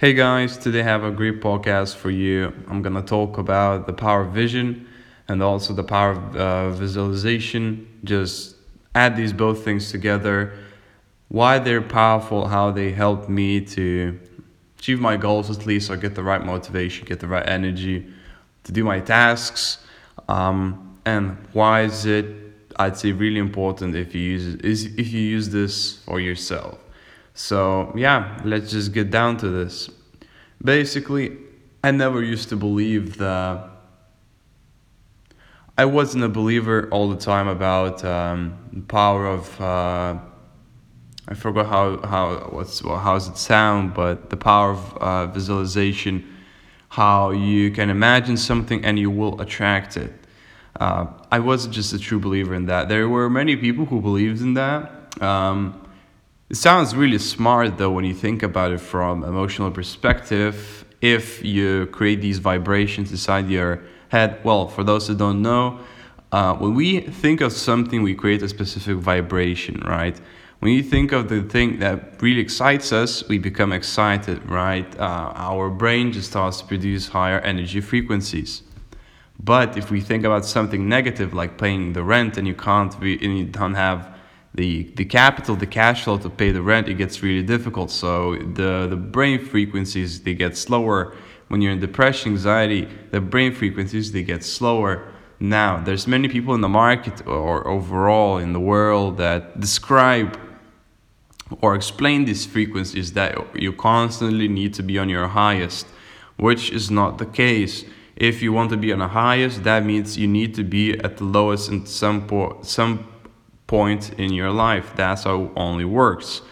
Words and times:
Hey 0.00 0.14
guys, 0.14 0.56
today 0.56 0.80
I 0.80 0.84
have 0.84 1.04
a 1.04 1.10
great 1.10 1.42
podcast 1.42 1.94
for 1.94 2.08
you. 2.10 2.54
I'm 2.68 2.80
gonna 2.80 3.02
talk 3.02 3.36
about 3.36 3.86
the 3.86 3.92
power 3.92 4.22
of 4.22 4.32
vision 4.32 4.88
and 5.28 5.42
also 5.42 5.74
the 5.74 5.84
power 5.84 6.12
of 6.12 6.36
uh, 6.36 6.70
visualization. 6.70 7.86
Just 8.02 8.56
add 8.94 9.14
these 9.14 9.34
both 9.34 9.62
things 9.62 9.90
together, 9.90 10.54
why 11.28 11.58
they're 11.58 11.82
powerful, 11.82 12.48
how 12.48 12.70
they 12.70 12.92
help 12.92 13.28
me 13.28 13.60
to 13.76 14.18
achieve 14.78 15.00
my 15.00 15.18
goals 15.18 15.50
at 15.50 15.66
least, 15.66 15.90
or 15.90 15.98
get 15.98 16.14
the 16.14 16.22
right 16.22 16.46
motivation, 16.46 17.04
get 17.04 17.20
the 17.20 17.28
right 17.28 17.46
energy 17.46 18.10
to 18.64 18.72
do 18.72 18.82
my 18.84 19.00
tasks, 19.00 19.84
um, 20.30 20.98
and 21.04 21.36
why 21.52 21.82
is 21.82 22.06
it 22.06 22.24
I'd 22.76 22.96
say 22.96 23.12
really 23.12 23.38
important 23.38 23.94
if 23.94 24.14
you 24.14 24.22
use 24.22 24.54
if 24.96 25.12
you 25.12 25.20
use 25.20 25.50
this 25.50 25.98
for 26.06 26.20
yourself. 26.20 26.78
So, 27.34 27.92
yeah, 27.96 28.40
let's 28.44 28.70
just 28.70 28.92
get 28.92 29.10
down 29.10 29.36
to 29.38 29.48
this. 29.48 29.90
Basically, 30.62 31.38
I 31.82 31.90
never 31.90 32.22
used 32.22 32.48
to 32.50 32.56
believe 32.56 33.16
that. 33.18 33.68
I 35.78 35.86
wasn't 35.86 36.24
a 36.24 36.28
believer 36.28 36.88
all 36.90 37.08
the 37.08 37.16
time 37.16 37.48
about 37.48 38.04
um, 38.04 38.58
the 38.72 38.82
power 38.82 39.26
of. 39.26 39.60
Uh, 39.60 40.18
I 41.26 41.34
forgot 41.34 41.66
how 41.66 42.06
how 42.06 42.50
what's 42.50 42.82
well, 42.82 42.98
how 42.98 43.14
does 43.14 43.28
it 43.28 43.38
sound, 43.38 43.94
but 43.94 44.28
the 44.28 44.36
power 44.36 44.72
of 44.72 44.96
uh, 44.98 45.26
visualization, 45.28 46.36
how 46.90 47.30
you 47.30 47.70
can 47.70 47.88
imagine 47.88 48.36
something 48.36 48.84
and 48.84 48.98
you 48.98 49.10
will 49.10 49.40
attract 49.40 49.96
it. 49.96 50.12
Uh, 50.78 51.06
I 51.30 51.38
wasn't 51.38 51.74
just 51.74 51.92
a 51.92 51.98
true 51.98 52.18
believer 52.18 52.54
in 52.54 52.66
that. 52.66 52.88
There 52.88 53.08
were 53.08 53.30
many 53.30 53.56
people 53.56 53.86
who 53.86 54.00
believed 54.00 54.42
in 54.42 54.54
that. 54.54 55.22
Um, 55.22 55.86
it 56.50 56.56
sounds 56.56 56.96
really 56.96 57.18
smart 57.18 57.78
though 57.78 57.92
when 57.92 58.04
you 58.04 58.12
think 58.12 58.42
about 58.42 58.72
it 58.72 58.80
from 58.80 59.22
emotional 59.22 59.70
perspective. 59.70 60.84
If 61.00 61.44
you 61.44 61.86
create 61.86 62.20
these 62.20 62.38
vibrations 62.38 63.12
inside 63.12 63.48
your 63.48 63.84
head, 64.08 64.40
well, 64.42 64.66
for 64.66 64.82
those 64.82 65.06
who 65.06 65.14
don't 65.14 65.42
know, 65.42 65.78
uh, 66.32 66.54
when 66.56 66.74
we 66.74 67.00
think 67.00 67.40
of 67.40 67.52
something, 67.52 68.02
we 68.02 68.14
create 68.14 68.42
a 68.42 68.48
specific 68.48 68.96
vibration, 68.96 69.80
right? 69.86 70.20
When 70.58 70.72
you 70.72 70.82
think 70.82 71.12
of 71.12 71.28
the 71.28 71.42
thing 71.42 71.78
that 71.78 72.20
really 72.20 72.40
excites 72.40 72.92
us, 72.92 73.26
we 73.28 73.38
become 73.38 73.72
excited, 73.72 74.48
right? 74.50 74.98
Uh, 74.98 75.32
our 75.34 75.70
brain 75.70 76.12
just 76.12 76.30
starts 76.30 76.60
to 76.60 76.66
produce 76.66 77.08
higher 77.08 77.38
energy 77.40 77.80
frequencies. 77.80 78.62
But 79.42 79.78
if 79.78 79.90
we 79.90 80.00
think 80.00 80.24
about 80.24 80.44
something 80.44 80.88
negative 80.88 81.32
like 81.32 81.56
paying 81.56 81.92
the 81.94 82.02
rent 82.02 82.36
and 82.36 82.46
you 82.46 82.54
can't 82.54 82.98
be, 83.00 83.14
and 83.24 83.38
you 83.38 83.46
don't 83.46 83.74
have 83.74 84.19
the 84.54 84.84
the 84.96 85.04
capital, 85.04 85.56
the 85.56 85.66
cash 85.66 86.04
flow 86.04 86.18
to 86.18 86.30
pay 86.30 86.50
the 86.50 86.62
rent, 86.62 86.88
it 86.88 86.94
gets 86.94 87.22
really 87.22 87.42
difficult. 87.42 87.90
So 87.90 88.36
the 88.36 88.86
the 88.88 88.96
brain 88.96 89.44
frequencies 89.44 90.22
they 90.22 90.34
get 90.34 90.56
slower. 90.56 91.14
When 91.48 91.60
you're 91.60 91.72
in 91.72 91.80
depression, 91.80 92.32
anxiety, 92.32 92.88
the 93.10 93.20
brain 93.20 93.52
frequencies 93.52 94.12
they 94.12 94.22
get 94.22 94.44
slower. 94.44 95.12
Now, 95.40 95.80
there's 95.82 96.06
many 96.06 96.28
people 96.28 96.54
in 96.54 96.60
the 96.60 96.68
market 96.68 97.26
or 97.26 97.66
overall 97.66 98.38
in 98.38 98.52
the 98.52 98.60
world 98.60 99.16
that 99.16 99.58
describe 99.58 100.38
or 101.60 101.74
explain 101.74 102.24
these 102.24 102.46
frequencies 102.46 103.14
that 103.14 103.36
you 103.54 103.72
constantly 103.72 104.48
need 104.48 104.74
to 104.74 104.82
be 104.82 104.98
on 104.98 105.08
your 105.08 105.26
highest, 105.28 105.86
which 106.36 106.70
is 106.70 106.90
not 106.90 107.18
the 107.18 107.26
case. 107.26 107.84
If 108.16 108.42
you 108.42 108.52
want 108.52 108.70
to 108.70 108.76
be 108.76 108.92
on 108.92 108.98
the 108.98 109.08
highest, 109.08 109.64
that 109.64 109.84
means 109.84 110.18
you 110.18 110.28
need 110.28 110.54
to 110.54 110.62
be 110.62 110.98
at 111.00 111.16
the 111.16 111.24
lowest 111.24 111.70
in 111.70 111.86
some 111.86 112.26
po- 112.26 112.58
some 112.62 113.08
point 113.70 114.12
in 114.18 114.32
your 114.32 114.50
life. 114.50 114.92
That's 114.96 115.22
how 115.22 115.44
it 115.44 115.50
only 115.54 115.84
works. 115.84 116.42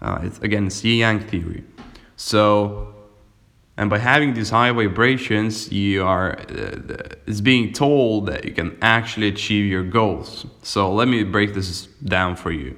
Uh, 0.00 0.20
it's 0.22 0.38
again, 0.38 0.66
it's 0.66 0.82
Yang 0.82 1.20
theory. 1.28 1.64
So, 2.16 2.94
and 3.76 3.90
by 3.90 3.98
having 3.98 4.32
these 4.32 4.50
high 4.50 4.72
vibrations, 4.72 5.70
you 5.70 6.02
are 6.02 6.38
uh, 6.40 7.26
it's 7.26 7.42
being 7.42 7.72
told 7.72 8.26
that 8.26 8.44
you 8.46 8.52
can 8.52 8.70
actually 8.80 9.28
achieve 9.28 9.66
your 9.70 9.84
goals. 9.84 10.46
So 10.62 10.92
let 10.92 11.08
me 11.08 11.24
break 11.24 11.52
this 11.52 11.88
down 12.16 12.36
for 12.36 12.52
you. 12.52 12.72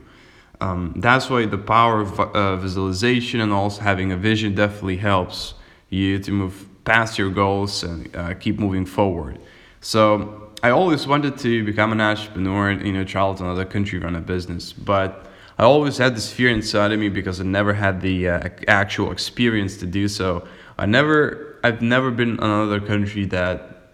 Um, 0.60 0.94
that's 0.96 1.30
why 1.30 1.46
the 1.46 1.58
power 1.58 2.00
of 2.00 2.18
uh, 2.18 2.56
visualization 2.56 3.40
and 3.40 3.52
also 3.52 3.80
having 3.82 4.12
a 4.12 4.16
vision 4.16 4.54
definitely 4.54 4.96
helps 4.96 5.54
you 5.88 6.18
to 6.18 6.30
move 6.32 6.54
past 6.84 7.18
your 7.18 7.30
goals 7.30 7.84
and 7.84 8.14
uh, 8.16 8.34
keep 8.34 8.58
moving 8.58 8.86
forward. 8.86 9.38
So 9.80 10.43
I 10.64 10.70
always 10.70 11.06
wanted 11.06 11.36
to 11.40 11.62
become 11.62 11.92
an 11.92 12.00
entrepreneur 12.00 12.72
you 12.72 12.94
know 12.94 13.04
travel 13.04 13.34
to 13.34 13.44
another 13.44 13.66
country, 13.66 13.98
run 13.98 14.16
a 14.16 14.20
business, 14.22 14.72
but 14.72 15.26
I 15.58 15.64
always 15.64 15.98
had 15.98 16.16
this 16.16 16.32
fear 16.32 16.48
inside 16.48 16.90
of 16.90 16.98
me 16.98 17.10
because 17.10 17.38
I 17.38 17.44
never 17.44 17.74
had 17.74 18.00
the 18.00 18.30
uh, 18.30 18.48
actual 18.66 19.12
experience 19.12 19.76
to 19.80 19.86
do 19.86 20.08
so. 20.08 20.48
I 20.78 20.86
never, 20.86 21.60
I've 21.62 21.82
never 21.82 22.10
been 22.10 22.30
in 22.30 22.38
another 22.38 22.80
country 22.80 23.26
that, 23.26 23.92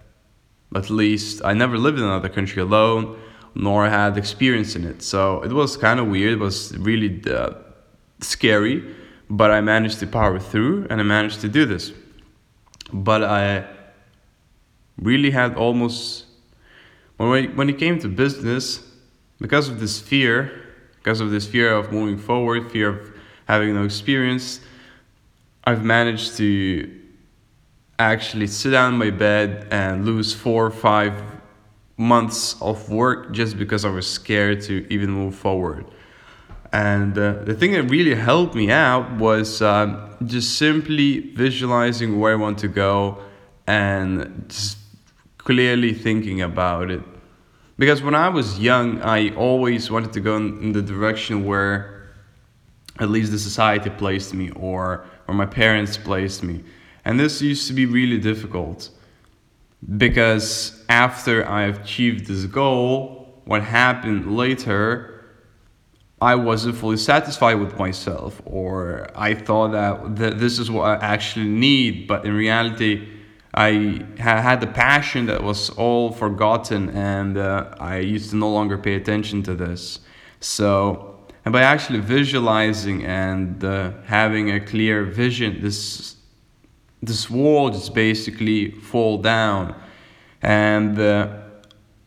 at 0.72 0.91
least, 0.91 1.42
I 1.44 1.54
never 1.54 1.76
lived 1.76 1.98
in 1.98 2.04
another 2.04 2.28
country 2.28 2.62
alone, 2.62 3.19
nor 3.56 3.88
had 3.88 4.16
experience 4.16 4.76
in 4.76 4.84
it. 4.84 5.03
So 5.03 5.42
it 5.42 5.53
was 5.53 5.76
kind 5.76 5.98
of 5.98 6.06
weird. 6.06 6.34
It 6.34 6.38
was 6.38 6.78
really 6.78 7.20
uh, 7.26 7.50
scary, 8.20 8.94
but 9.28 9.50
I 9.50 9.60
managed 9.60 9.98
to 9.98 10.06
power 10.06 10.38
through 10.38 10.86
and 10.88 11.00
I 11.00 11.03
managed 11.03 11.41
to 11.41 11.48
do 11.48 11.66
this. 11.66 11.91
But 12.92 13.25
I 13.25 13.66
really 14.98 15.32
had 15.32 15.56
almost 15.56 16.26
when, 17.28 17.56
when 17.56 17.69
it 17.69 17.78
came 17.78 17.98
to 17.98 18.08
business, 18.08 18.82
because 19.41 19.69
of 19.69 19.81
this 19.81 20.00
fear, 20.00 20.69
because 20.97 21.20
of 21.20 21.31
this 21.31 21.47
fear 21.47 21.72
of 21.72 21.92
moving 21.92 22.19
forward, 22.19 22.70
fear 22.70 22.88
of 22.88 23.12
having 23.47 23.75
no 23.75 23.84
experience, 23.84 24.60
I've 25.64 25.84
managed 25.84 26.36
to 26.38 27.00
actually 27.98 28.47
sit 28.47 28.70
down 28.70 28.94
in 28.94 28.98
my 28.98 29.10
bed 29.10 29.69
and 29.70 30.06
lose 30.06 30.32
four 30.32 30.66
or 30.66 30.70
five 30.70 31.22
months 31.97 32.56
of 32.62 32.88
work 32.88 33.32
just 33.32 33.59
because 33.59 33.84
I 33.84 33.91
was 33.91 34.10
scared 34.10 34.62
to 34.62 34.86
even 34.91 35.10
move 35.10 35.34
forward. 35.34 35.84
And 36.72 37.19
uh, 37.19 37.44
the 37.44 37.54
thing 37.54 37.72
that 37.72 37.84
really 37.84 38.14
helped 38.14 38.54
me 38.54 38.70
out 38.70 39.19
was 39.19 39.60
um, 39.60 40.16
just 40.25 40.56
simply 40.56 41.34
visualizing 41.34 42.19
where 42.19 42.32
I 42.32 42.36
want 42.36 42.59
to 42.60 42.69
go 42.69 43.19
and 43.66 44.47
just 44.48 44.78
clearly 45.36 45.92
thinking 45.92 46.41
about 46.41 46.91
it. 46.91 47.03
Because 47.80 48.02
when 48.02 48.14
I 48.14 48.28
was 48.28 48.58
young, 48.58 49.00
I 49.00 49.34
always 49.36 49.91
wanted 49.91 50.12
to 50.12 50.20
go 50.20 50.36
in 50.36 50.72
the 50.72 50.82
direction 50.82 51.46
where 51.46 52.10
at 52.98 53.08
least 53.08 53.32
the 53.32 53.38
society 53.38 53.88
placed 53.88 54.34
me 54.34 54.50
or, 54.50 55.06
or 55.26 55.32
my 55.32 55.46
parents 55.46 55.96
placed 55.96 56.42
me. 56.42 56.62
And 57.06 57.18
this 57.18 57.41
used 57.41 57.68
to 57.68 57.72
be 57.72 57.86
really 57.86 58.18
difficult 58.18 58.91
because 59.96 60.84
after 60.91 61.48
I 61.48 61.62
achieved 61.68 62.26
this 62.26 62.44
goal, 62.44 63.41
what 63.46 63.62
happened 63.62 64.36
later, 64.36 65.24
I 66.20 66.34
wasn't 66.34 66.76
fully 66.76 66.98
satisfied 66.98 67.54
with 67.54 67.78
myself, 67.78 68.42
or 68.44 69.08
I 69.14 69.32
thought 69.32 69.72
that 69.72 70.18
th- 70.18 70.34
this 70.34 70.58
is 70.58 70.70
what 70.70 70.84
I 70.84 70.94
actually 71.02 71.48
need, 71.48 72.06
but 72.06 72.26
in 72.26 72.34
reality, 72.34 73.08
I 73.53 74.05
had 74.19 74.61
the 74.61 74.69
passion 74.69 75.27
that 75.27 75.43
was 75.43 75.71
all 75.71 76.12
forgotten, 76.12 76.91
and 76.91 77.37
uh, 77.37 77.75
I 77.81 77.99
used 77.99 78.31
to 78.31 78.37
no 78.37 78.50
longer 78.50 78.78
pay 78.78 78.94
attention 78.94 79.43
to 79.44 79.55
this. 79.55 80.00
So, 80.38 81.19
and 81.44 81.53
by 81.53 81.62
actually 81.62 82.00
visualizing 82.00 83.05
and 83.05 83.62
uh, 83.65 83.93
having 84.05 84.53
a 84.53 84.60
clear 84.60 85.05
vision, 85.05 85.60
this 85.60 86.16
this 87.03 87.31
wall 87.31 87.71
just 87.71 87.94
basically 87.94 88.71
fall 88.72 89.19
down. 89.19 89.75
And 90.43 90.99
uh, 90.99 91.39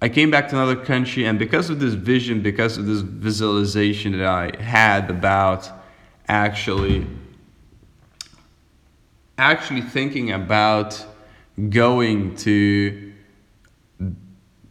I 0.02 0.09
came 0.09 0.30
back 0.32 0.50
to 0.50 0.56
another 0.56 0.76
country, 0.76 1.26
and 1.26 1.38
because 1.38 1.70
of 1.70 1.80
this 1.80 1.94
vision, 1.94 2.42
because 2.42 2.78
of 2.78 2.86
this 2.86 3.02
visualization 3.02 4.14
that 4.14 4.26
I 4.26 4.62
had 4.62 5.09
about 5.09 5.70
actually 6.28 7.06
actually 9.38 9.82
thinking 9.82 10.32
about 10.32 11.06
going 11.70 12.35
to 12.38 13.14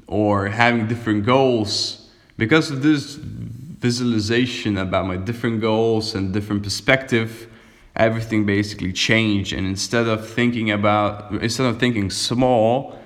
or 0.07 0.49
having 0.49 0.87
different 0.87 1.25
goals. 1.25 2.11
Because 2.37 2.71
of 2.71 2.83
this 2.83 3.15
visualization 3.15 4.79
about 4.79 5.07
my 5.07 5.17
different 5.17 5.61
goals 5.61 6.15
and 6.15 6.33
different 6.33 6.63
perspective 6.63 7.49
everything 7.97 8.47
basically 8.47 8.93
changed. 8.93 9.53
And 9.53 9.67
instead 9.67 10.07
of 10.07 10.29
thinking 10.29 10.71
about 10.71 11.33
instead 11.43 11.67
of 11.67 11.79
thinking 11.79 12.11
small 12.11 12.99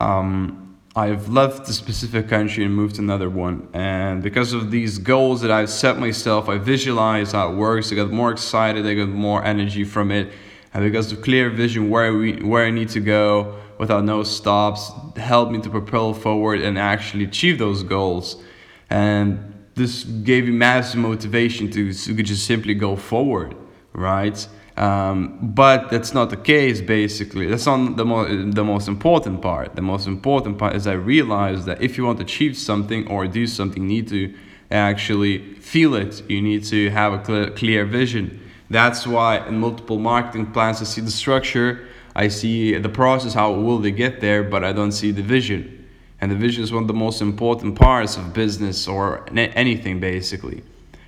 um, 0.00 0.78
i've 0.96 1.28
left 1.28 1.66
the 1.66 1.72
specific 1.72 2.28
country 2.28 2.64
and 2.64 2.74
moved 2.74 2.96
to 2.96 3.02
another 3.02 3.30
one. 3.30 3.68
And 3.72 4.22
because 4.22 4.52
of 4.52 4.70
these 4.70 4.98
goals 4.98 5.40
that 5.40 5.50
i've 5.50 5.70
set 5.70 5.98
myself 5.98 6.48
i 6.48 6.58
visualize 6.58 7.32
how 7.32 7.50
it 7.50 7.56
works. 7.56 7.92
I 7.92 7.96
got 7.96 8.10
more 8.10 8.30
excited. 8.30 8.86
I 8.86 8.94
got 8.94 9.08
more 9.08 9.44
energy 9.44 9.84
from 9.84 10.10
it 10.10 10.32
and 10.72 10.84
because 10.84 11.12
of 11.12 11.20
clear 11.22 11.50
vision 11.50 11.90
where 11.90 12.12
we 12.14 12.34
where 12.42 12.64
I 12.66 12.70
need 12.70 12.88
to 12.90 13.00
go 13.00 13.58
without 13.78 14.04
no 14.04 14.22
stops 14.22 14.92
helped 15.16 15.52
me 15.52 15.60
to 15.62 15.70
propel 15.70 16.14
forward 16.14 16.60
and 16.60 16.78
actually 16.78 17.24
achieve 17.24 17.58
those 17.58 17.82
goals 17.82 18.42
and 18.88 19.54
this 19.74 20.04
gave 20.04 20.44
me 20.44 20.50
massive 20.52 21.00
motivation 21.00 21.70
to, 21.70 21.92
to 21.92 22.22
just 22.22 22.46
simply 22.46 22.74
go 22.74 22.96
forward 22.96 23.54
right 23.92 24.46
Um, 24.76 25.38
but 25.42 25.90
that's 25.90 26.14
not 26.14 26.30
the 26.30 26.36
case. 26.36 26.80
Basically, 26.80 27.46
that's 27.46 27.66
not 27.66 27.96
the 27.96 28.04
most 28.04 28.54
the 28.54 28.64
most 28.64 28.88
important 28.88 29.42
part. 29.42 29.74
The 29.76 29.82
most 29.82 30.06
important 30.06 30.56
part 30.58 30.74
is 30.74 30.86
I 30.86 30.94
realized 30.94 31.66
that 31.66 31.82
if 31.82 31.98
you 31.98 32.06
want 32.06 32.18
to 32.18 32.24
achieve 32.24 32.56
something 32.56 33.06
or 33.08 33.26
do 33.26 33.46
something, 33.46 33.82
you 33.82 33.88
need 33.96 34.08
to 34.08 34.32
actually 34.70 35.54
feel 35.56 35.94
it. 35.94 36.22
You 36.30 36.40
need 36.40 36.64
to 36.64 36.88
have 36.90 37.12
a 37.12 37.18
clear, 37.18 37.50
clear 37.50 37.84
vision. 37.84 38.40
That's 38.70 39.06
why 39.06 39.46
in 39.46 39.58
multiple 39.58 39.98
marketing 39.98 40.52
plans, 40.52 40.80
I 40.80 40.84
see 40.84 41.00
the 41.00 41.10
structure, 41.10 41.88
I 42.14 42.28
see 42.28 42.78
the 42.78 42.88
process, 42.88 43.34
how 43.34 43.52
will 43.52 43.78
they 43.78 43.90
get 43.90 44.20
there, 44.20 44.42
but 44.44 44.64
I 44.64 44.72
don't 44.72 44.92
see 44.92 45.10
the 45.10 45.22
vision. 45.22 45.88
And 46.20 46.30
the 46.30 46.36
vision 46.36 46.62
is 46.62 46.72
one 46.72 46.84
of 46.84 46.88
the 46.88 46.94
most 46.94 47.20
important 47.20 47.76
parts 47.76 48.16
of 48.16 48.32
business 48.32 48.86
or 48.86 49.26
anything 49.34 50.00
basically 50.00 50.62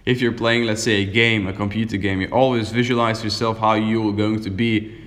if 0.04 0.20
you're 0.20 0.32
playing, 0.32 0.64
let's 0.64 0.82
say, 0.82 1.02
a 1.02 1.04
game, 1.04 1.46
a 1.46 1.52
computer 1.52 1.96
game, 1.96 2.20
you 2.20 2.28
always 2.28 2.70
visualize 2.70 3.22
yourself 3.22 3.58
how 3.58 3.74
you 3.74 4.08
are 4.08 4.12
going 4.12 4.40
to 4.42 4.50
be 4.50 4.98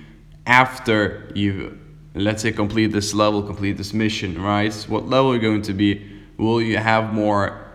after 0.46 1.30
you, 1.34 1.78
let's 2.14 2.42
say, 2.42 2.52
complete 2.52 2.92
this 2.92 3.12
level, 3.12 3.42
complete 3.42 3.76
this 3.76 3.92
mission, 3.92 4.40
right? 4.40 4.72
What 4.88 5.06
level 5.06 5.32
you're 5.32 5.42
going 5.42 5.62
to 5.62 5.74
be? 5.74 6.22
Will 6.38 6.62
you 6.62 6.78
have 6.78 7.12
more? 7.12 7.65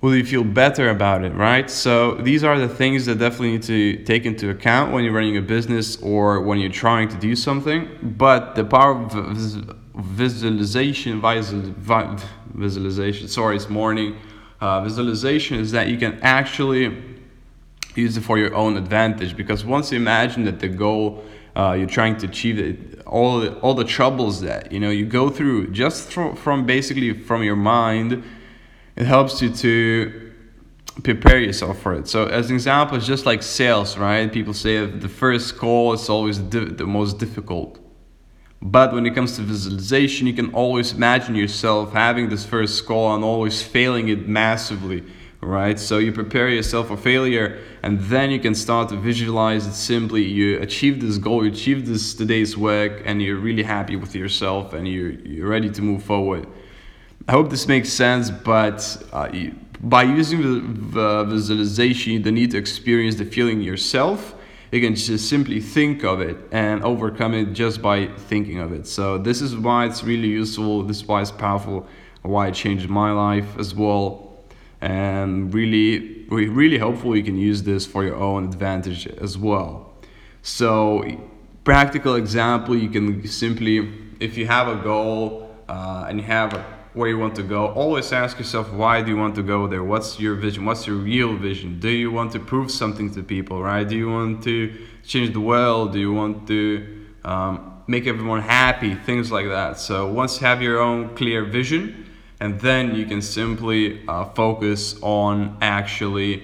Will 0.00 0.16
you 0.16 0.24
feel 0.24 0.44
better 0.44 0.88
about 0.88 1.24
it, 1.24 1.34
right? 1.34 1.70
So 1.70 2.14
these 2.14 2.42
are 2.42 2.58
the 2.58 2.68
things 2.68 3.04
that 3.06 3.18
definitely 3.18 3.52
need 3.52 3.62
to 3.64 3.96
take 4.04 4.24
into 4.24 4.48
account 4.48 4.92
when 4.92 5.04
you're 5.04 5.12
running 5.12 5.36
a 5.36 5.42
business 5.42 6.00
or 6.00 6.40
when 6.40 6.58
you're 6.58 6.70
trying 6.70 7.08
to 7.08 7.16
do 7.16 7.36
something. 7.36 7.86
But 8.02 8.54
the 8.54 8.64
power 8.64 8.92
of 8.92 9.12
visualization, 9.94 11.20
visualization. 11.20 13.28
Sorry, 13.28 13.56
it's 13.56 13.68
morning 13.68 14.16
uh, 14.60 14.82
visualization 14.82 15.58
is 15.58 15.72
that 15.72 15.88
you 15.88 15.96
can 15.96 16.18
actually 16.22 16.96
use 17.94 18.16
it 18.16 18.20
for 18.20 18.38
your 18.38 18.54
own 18.54 18.76
advantage 18.76 19.36
because 19.36 19.64
once 19.64 19.90
you 19.90 19.98
imagine 19.98 20.44
that 20.44 20.60
the 20.60 20.68
goal 20.68 21.24
uh, 21.56 21.72
you're 21.72 21.88
trying 21.88 22.16
to 22.16 22.26
achieve 22.26 22.58
it, 22.58 23.02
all 23.06 23.40
the, 23.40 23.52
all 23.58 23.74
the 23.74 23.84
troubles 23.84 24.40
that 24.40 24.70
you 24.70 24.78
know 24.78 24.90
you 24.90 25.04
go 25.04 25.28
through 25.28 25.68
just 25.70 26.12
from, 26.12 26.36
from 26.36 26.64
basically 26.64 27.12
from 27.12 27.42
your 27.42 27.56
mind 27.56 28.22
it 28.96 29.06
helps 29.06 29.40
you 29.40 29.50
to 29.50 30.32
prepare 31.02 31.38
yourself 31.38 31.80
for 31.80 31.94
it 31.94 32.08
so 32.08 32.26
as 32.26 32.50
an 32.50 32.56
example 32.56 32.96
it's 32.96 33.06
just 33.06 33.24
like 33.24 33.42
sales 33.42 33.96
right 33.96 34.32
people 34.32 34.52
say 34.52 34.84
the 34.84 35.08
first 35.08 35.56
call 35.56 35.92
is 35.92 36.08
always 36.08 36.46
the, 36.50 36.84
most 36.84 37.18
difficult 37.18 37.78
but 38.62 38.92
when 38.92 39.06
it 39.06 39.14
comes 39.14 39.36
to 39.36 39.42
visualization, 39.42 40.26
you 40.26 40.34
can 40.34 40.52
always 40.52 40.92
imagine 40.92 41.34
yourself 41.34 41.94
having 41.94 42.28
this 42.28 42.44
first 42.44 42.84
call 42.84 43.14
and 43.14 43.24
always 43.24 43.62
failing 43.62 44.08
it 44.08 44.28
massively, 44.28 45.02
right? 45.40 45.78
So 45.78 45.96
you 45.96 46.12
prepare 46.12 46.50
yourself 46.50 46.88
for 46.88 46.98
failure 46.98 47.58
and 47.82 47.98
then 48.00 48.30
you 48.30 48.38
can 48.38 48.54
start 48.54 48.90
to 48.90 48.96
visualize 48.96 49.66
it 49.66 49.72
simply. 49.72 50.24
You 50.24 50.60
achieve 50.60 51.00
this 51.00 51.16
goal, 51.16 51.42
you 51.42 51.50
achieve 51.50 51.86
this 51.86 52.12
today's 52.12 52.54
work, 52.54 53.00
and 53.06 53.22
you're 53.22 53.38
really 53.38 53.62
happy 53.62 53.96
with 53.96 54.14
yourself 54.14 54.74
and 54.74 54.86
you're, 54.86 55.12
you're 55.12 55.48
ready 55.48 55.70
to 55.70 55.80
move 55.80 56.02
forward. 56.02 56.46
I 57.28 57.32
hope 57.32 57.50
this 57.50 57.68
makes 57.68 57.92
sense, 57.92 58.30
but 58.30 59.02
uh, 59.12 59.28
by 59.80 60.02
using 60.02 60.90
the, 60.90 61.24
visualization, 61.24 62.12
you 62.12 62.18
don't 62.18 62.34
need 62.34 62.50
to 62.52 62.58
experience 62.58 63.16
the 63.16 63.24
feeling 63.24 63.60
yourself 63.60 64.34
you 64.70 64.80
can 64.80 64.94
just 64.94 65.28
simply 65.28 65.60
think 65.60 66.04
of 66.04 66.20
it 66.20 66.36
and 66.52 66.84
overcome 66.84 67.34
it 67.34 67.52
just 67.52 67.82
by 67.82 68.06
thinking 68.06 68.60
of 68.60 68.72
it. 68.72 68.86
So 68.86 69.18
this 69.18 69.40
is 69.40 69.56
why 69.56 69.86
it's 69.86 70.04
really 70.04 70.28
useful. 70.28 70.84
This 70.84 70.98
is 70.98 71.06
why 71.06 71.22
it's 71.22 71.32
powerful. 71.32 71.88
Why 72.22 72.48
it 72.48 72.54
changed 72.54 72.88
my 72.88 73.10
life 73.10 73.58
as 73.58 73.74
well. 73.74 74.38
And 74.80 75.52
really, 75.52 76.24
really 76.28 76.78
hopefully 76.78 77.18
you 77.18 77.24
can 77.24 77.36
use 77.36 77.62
this 77.64 77.84
for 77.84 78.04
your 78.04 78.16
own 78.16 78.44
advantage 78.44 79.06
as 79.06 79.36
well. 79.36 79.92
So 80.42 81.04
practical 81.64 82.14
example, 82.14 82.76
you 82.76 82.90
can 82.90 83.26
simply, 83.26 83.92
if 84.20 84.38
you 84.38 84.46
have 84.46 84.68
a 84.68 84.76
goal 84.76 85.50
uh, 85.68 86.06
and 86.08 86.20
you 86.20 86.26
have 86.26 86.54
a 86.54 86.79
where 86.92 87.08
you 87.08 87.18
want 87.18 87.36
to 87.36 87.42
go. 87.42 87.68
Always 87.68 88.12
ask 88.12 88.38
yourself, 88.38 88.72
why 88.72 89.00
do 89.02 89.10
you 89.10 89.16
want 89.16 89.34
to 89.36 89.42
go 89.42 89.66
there? 89.66 89.84
What's 89.84 90.18
your 90.18 90.34
vision? 90.34 90.64
What's 90.64 90.86
your 90.86 90.96
real 90.96 91.36
vision? 91.36 91.78
Do 91.78 91.88
you 91.88 92.10
want 92.10 92.32
to 92.32 92.40
prove 92.40 92.70
something 92.70 93.12
to 93.14 93.22
people, 93.22 93.62
right? 93.62 93.88
Do 93.88 93.96
you 93.96 94.10
want 94.10 94.42
to 94.44 94.76
change 95.04 95.32
the 95.32 95.40
world? 95.40 95.92
Do 95.92 96.00
you 96.00 96.12
want 96.12 96.48
to 96.48 97.06
um, 97.24 97.82
make 97.86 98.06
everyone 98.06 98.42
happy? 98.42 98.94
Things 98.94 99.30
like 99.30 99.46
that. 99.46 99.78
So 99.78 100.12
once 100.12 100.40
you 100.40 100.46
have 100.46 100.60
your 100.62 100.80
own 100.80 101.14
clear 101.14 101.44
vision, 101.44 102.06
and 102.40 102.58
then 102.58 102.94
you 102.94 103.04
can 103.04 103.20
simply 103.20 104.02
uh, 104.08 104.24
focus 104.24 104.96
on 105.02 105.58
actually 105.60 106.42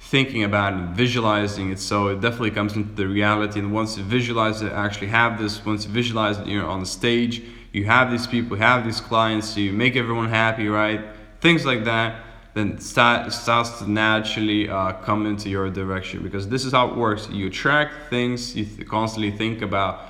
thinking 0.00 0.42
about 0.42 0.74
it, 0.74 0.96
visualizing 0.96 1.70
it. 1.70 1.78
So 1.78 2.08
it 2.08 2.20
definitely 2.20 2.50
comes 2.50 2.74
into 2.74 2.92
the 2.92 3.06
reality. 3.06 3.60
And 3.60 3.72
once 3.72 3.96
you 3.96 4.02
visualize 4.02 4.60
it, 4.60 4.72
actually 4.72 5.06
have 5.06 5.38
this. 5.38 5.64
Once 5.64 5.86
you 5.86 5.92
visualize 5.92 6.38
it, 6.38 6.48
you're 6.48 6.66
on 6.66 6.80
the 6.80 6.86
stage 6.86 7.42
you 7.72 7.84
have 7.84 8.10
these 8.10 8.26
people, 8.26 8.56
you 8.56 8.62
have 8.62 8.84
these 8.84 9.00
clients, 9.00 9.56
you 9.56 9.72
make 9.72 9.96
everyone 9.96 10.28
happy, 10.28 10.68
right? 10.68 11.00
Things 11.40 11.64
like 11.64 11.84
that, 11.84 12.22
then 12.54 12.78
start 12.78 13.32
starts 13.32 13.78
to 13.78 13.90
naturally 13.90 14.68
uh, 14.68 14.92
come 15.04 15.24
into 15.24 15.48
your 15.48 15.70
direction 15.70 16.22
because 16.22 16.48
this 16.48 16.64
is 16.64 16.72
how 16.72 16.90
it 16.90 16.96
works. 16.96 17.28
You 17.30 17.46
attract 17.46 18.10
things 18.10 18.54
you 18.54 18.66
th- 18.66 18.86
constantly 18.86 19.30
think 19.30 19.62
about. 19.62 20.02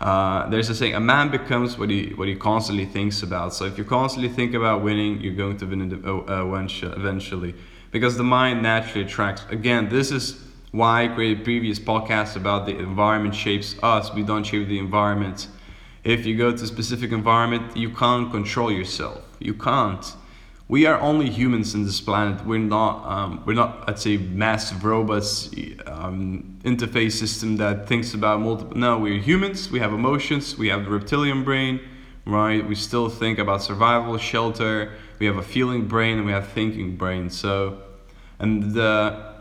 Uh, 0.00 0.48
there's 0.48 0.70
a 0.70 0.76
saying: 0.76 0.94
a 0.94 1.00
man 1.00 1.28
becomes 1.28 1.76
what 1.76 1.90
he 1.90 2.10
what 2.14 2.28
he 2.28 2.36
constantly 2.36 2.86
thinks 2.86 3.24
about. 3.24 3.52
So 3.52 3.64
if 3.64 3.76
you 3.76 3.84
constantly 3.84 4.28
think 4.28 4.54
about 4.54 4.82
winning, 4.82 5.20
you're 5.20 5.34
going 5.34 5.56
to 5.56 5.66
win 5.66 5.92
uh, 6.06 6.44
eventually, 6.96 7.54
because 7.90 8.16
the 8.16 8.22
mind 8.22 8.62
naturally 8.62 9.04
attracts. 9.04 9.44
Again, 9.50 9.88
this 9.88 10.12
is 10.12 10.40
why 10.70 11.04
I 11.04 11.08
created 11.08 11.42
previous 11.42 11.80
podcasts 11.80 12.36
about 12.36 12.66
the 12.66 12.78
environment 12.78 13.34
shapes 13.34 13.74
us. 13.82 14.14
We 14.14 14.22
don't 14.22 14.44
shape 14.44 14.68
the 14.68 14.78
environment 14.78 15.48
if 16.08 16.24
you 16.24 16.36
go 16.36 16.50
to 16.50 16.64
a 16.64 16.66
specific 16.66 17.12
environment, 17.12 17.76
you 17.76 17.90
can't 17.90 18.30
control 18.30 18.72
yourself. 18.72 19.20
You 19.40 19.52
can't. 19.52 20.04
We 20.66 20.86
are 20.86 20.98
only 21.00 21.28
humans 21.28 21.74
in 21.74 21.84
this 21.84 22.00
planet. 22.00 22.46
We're 22.46 22.58
not. 22.58 23.06
Um, 23.06 23.42
we're 23.44 23.52
not. 23.52 23.86
Let's 23.86 24.02
say 24.02 24.16
massive 24.16 24.84
robots, 24.84 25.50
um, 25.86 26.58
interface 26.64 27.12
system 27.12 27.58
that 27.58 27.86
thinks 27.86 28.14
about 28.14 28.40
multiple. 28.40 28.74
No, 28.76 28.98
we're 28.98 29.20
humans. 29.20 29.70
We 29.70 29.80
have 29.80 29.92
emotions. 29.92 30.56
We 30.56 30.68
have 30.68 30.84
the 30.84 30.90
reptilian 30.90 31.44
brain, 31.44 31.80
right? 32.24 32.66
We 32.66 32.74
still 32.74 33.10
think 33.10 33.38
about 33.38 33.62
survival, 33.62 34.16
shelter. 34.16 34.94
We 35.18 35.26
have 35.26 35.36
a 35.36 35.42
feeling 35.42 35.88
brain 35.88 36.16
and 36.16 36.26
we 36.26 36.32
have 36.32 36.48
thinking 36.48 36.96
brain. 36.96 37.28
So, 37.28 37.82
and 38.38 38.72
the 38.72 39.37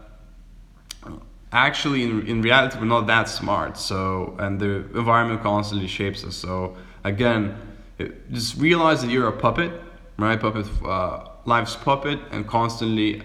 actually 1.51 2.03
in, 2.03 2.27
in 2.27 2.41
reality 2.41 2.77
we're 2.77 2.85
not 2.85 3.07
that 3.07 3.29
smart 3.29 3.77
so 3.77 4.35
and 4.39 4.59
the 4.59 4.77
environment 4.97 5.41
constantly 5.41 5.87
shapes 5.87 6.23
us. 6.23 6.35
So 6.35 6.75
again 7.03 7.57
it, 7.97 8.31
just 8.31 8.57
realize 8.57 9.01
that 9.01 9.09
you're 9.09 9.27
a 9.27 9.37
puppet 9.37 9.71
right? 10.17 10.39
Puppet 10.39 10.67
uh, 10.83 11.29
life's 11.45 11.75
puppet 11.75 12.19
and 12.31 12.47
constantly 12.47 13.21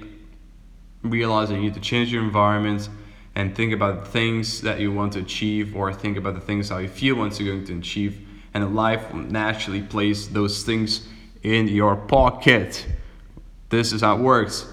realize 1.03 1.49
that 1.49 1.57
you 1.57 1.63
need 1.63 1.75
to 1.75 1.81
change 1.81 2.13
your 2.13 2.23
environment 2.23 2.89
and 3.35 3.57
think 3.57 3.73
about 3.73 4.05
the 4.05 4.11
things 4.11 4.61
that 4.61 4.79
you 4.79 4.93
want 4.93 5.15
to 5.15 5.21
achieve 5.21 5.75
or 5.75 5.93
think 5.93 6.17
about 6.17 6.35
the 6.35 6.41
things 6.41 6.69
how 6.69 6.79
you 6.79 6.89
feel 6.89 7.17
once 7.17 7.41
you're 7.41 7.55
going 7.55 7.67
to 7.67 7.79
achieve. 7.79 8.29
And 8.55 8.75
life 8.75 9.13
will 9.13 9.21
naturally 9.21 9.81
place 9.81 10.27
those 10.27 10.63
things 10.63 11.09
in 11.43 11.69
your 11.69 11.97
pocket. 11.97 12.87
This 13.71 13.93
is 13.93 14.03
how 14.03 14.17
it 14.17 14.21
works. 14.21 14.67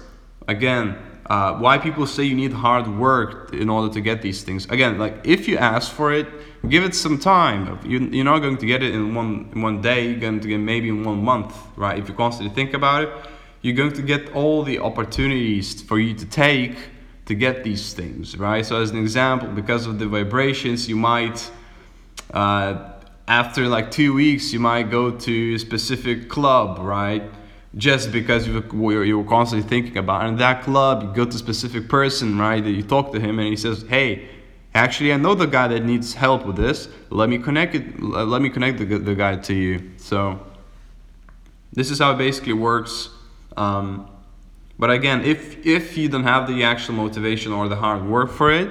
Again 0.46 0.98
uh, 1.30 1.54
why 1.54 1.78
people 1.78 2.08
say 2.08 2.24
you 2.24 2.34
need 2.34 2.52
hard 2.52 2.88
work 2.88 3.54
in 3.54 3.70
order 3.70 3.88
to 3.94 4.00
get 4.00 4.20
these 4.20 4.42
things. 4.42 4.66
Again, 4.68 4.98
like 4.98 5.14
if 5.22 5.46
you 5.46 5.56
ask 5.56 5.92
for 5.92 6.12
it, 6.12 6.26
give 6.68 6.82
it 6.82 6.92
some 6.92 7.18
time. 7.18 7.78
You, 7.84 8.00
you're 8.00 8.24
not 8.24 8.40
going 8.40 8.56
to 8.56 8.66
get 8.66 8.82
it 8.82 8.92
in 8.92 9.14
one 9.14 9.48
in 9.54 9.62
one 9.62 9.80
day. 9.80 10.08
You're 10.08 10.18
going 10.18 10.40
to 10.40 10.48
get 10.48 10.58
maybe 10.58 10.88
in 10.88 11.04
one 11.04 11.22
month, 11.22 11.54
right? 11.76 11.96
If 12.00 12.08
you 12.08 12.14
constantly 12.14 12.52
think 12.52 12.74
about 12.74 13.04
it, 13.04 13.10
you're 13.62 13.76
going 13.76 13.92
to 13.92 14.02
get 14.02 14.32
all 14.34 14.64
the 14.64 14.80
opportunities 14.80 15.80
for 15.80 16.00
you 16.00 16.14
to 16.14 16.26
take 16.26 16.76
to 17.26 17.34
get 17.36 17.62
these 17.62 17.94
things, 17.94 18.36
right? 18.36 18.66
So 18.66 18.82
as 18.82 18.90
an 18.90 18.98
example, 18.98 19.48
because 19.50 19.86
of 19.86 20.00
the 20.00 20.08
vibrations, 20.08 20.88
you 20.88 20.96
might. 20.96 21.48
Uh, 22.34 22.90
after 23.28 23.68
like 23.68 23.92
two 23.92 24.12
weeks, 24.12 24.52
you 24.52 24.58
might 24.58 24.90
go 24.90 25.12
to 25.12 25.54
a 25.54 25.58
specific 25.60 26.28
club, 26.28 26.80
right? 26.80 27.22
Just 27.76 28.10
because 28.10 28.46
you 28.46 28.60
were, 28.72 29.04
you 29.04 29.18
were 29.18 29.28
constantly 29.28 29.68
thinking 29.68 29.96
about. 29.96 30.26
And 30.26 30.38
that 30.38 30.62
club, 30.62 31.02
you 31.02 31.12
go 31.12 31.24
to 31.24 31.36
a 31.36 31.38
specific 31.38 31.88
person, 31.88 32.38
right? 32.38 32.62
That 32.62 32.70
you 32.70 32.82
talk 32.82 33.12
to 33.12 33.20
him, 33.20 33.38
and 33.38 33.48
he 33.48 33.56
says, 33.56 33.84
"Hey, 33.88 34.28
actually, 34.74 35.12
I 35.12 35.16
know 35.16 35.34
the 35.34 35.46
guy 35.46 35.68
that 35.68 35.84
needs 35.84 36.14
help 36.14 36.44
with 36.44 36.56
this. 36.56 36.88
Let 37.10 37.28
me 37.28 37.38
connect 37.38 37.74
it. 37.74 38.02
Let 38.02 38.42
me 38.42 38.50
connect 38.50 38.78
the, 38.78 38.84
the 38.84 39.14
guy 39.14 39.36
to 39.36 39.54
you." 39.54 39.92
So 39.96 40.40
this 41.72 41.90
is 41.90 41.98
how 42.00 42.12
it 42.12 42.18
basically 42.18 42.54
works. 42.54 43.10
Um, 43.56 44.08
but 44.78 44.90
again, 44.90 45.22
if 45.24 45.64
if 45.64 45.96
you 45.96 46.08
don't 46.08 46.24
have 46.24 46.48
the 46.48 46.64
actual 46.64 46.94
motivation 46.94 47.52
or 47.52 47.68
the 47.68 47.76
hard 47.76 48.04
work 48.06 48.30
for 48.30 48.50
it, 48.50 48.70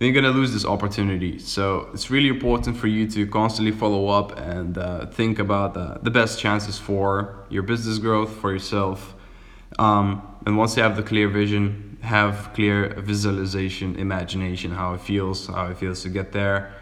you're 0.00 0.12
gonna 0.12 0.30
lose 0.30 0.52
this 0.52 0.64
opportunity. 0.64 1.38
So 1.38 1.88
it's 1.94 2.10
really 2.10 2.28
important 2.28 2.76
for 2.76 2.88
you 2.88 3.08
to 3.10 3.26
constantly 3.26 3.72
follow 3.72 4.08
up 4.08 4.38
and 4.38 4.76
uh, 4.76 5.06
think 5.06 5.38
about 5.38 5.74
the, 5.74 6.00
the 6.02 6.10
best 6.10 6.40
chances 6.40 6.78
for 6.78 7.44
your 7.48 7.62
business 7.62 7.98
growth 7.98 8.34
for 8.36 8.52
yourself. 8.52 9.14
Um, 9.78 10.22
and 10.46 10.58
once 10.58 10.76
you 10.76 10.82
have 10.82 10.96
the 10.96 11.02
clear 11.02 11.28
vision, 11.28 11.96
have 12.02 12.50
clear 12.54 12.88
visualization, 13.00 13.96
imagination, 13.96 14.70
how 14.70 14.94
it 14.94 15.00
feels, 15.00 15.46
how 15.46 15.66
it 15.66 15.78
feels 15.78 16.02
to 16.02 16.08
get 16.08 16.32
there, 16.32 16.72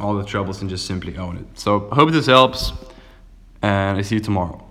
all 0.00 0.14
the 0.14 0.24
troubles, 0.24 0.60
and 0.60 0.70
just 0.70 0.86
simply 0.86 1.16
own 1.16 1.36
it. 1.38 1.58
So, 1.58 1.88
I 1.90 1.96
hope 1.96 2.12
this 2.12 2.26
helps, 2.26 2.72
and 3.62 3.98
I 3.98 4.02
see 4.02 4.16
you 4.16 4.20
tomorrow. 4.20 4.69